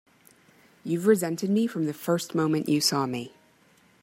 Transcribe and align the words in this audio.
You've 0.83 1.05
resented 1.05 1.51
me 1.51 1.67
from 1.67 1.85
the 1.85 1.93
first 1.93 2.33
moment 2.33 2.67
you 2.67 2.81
saw 2.81 3.05
me! 3.05 3.33